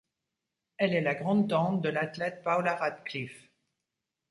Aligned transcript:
Elle 0.77 0.95
est 0.95 1.01
la 1.01 1.13
grand-tante 1.13 1.83
de 1.83 1.89
l'athlète 1.89 2.41
Paula 2.43 2.73
Radcliffe. 2.75 3.51